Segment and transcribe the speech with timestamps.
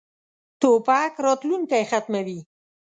[0.61, 2.39] توپک راتلونکی ختموي.